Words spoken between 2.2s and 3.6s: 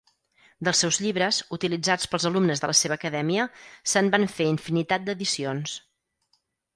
alumnes de la seva acadèmia,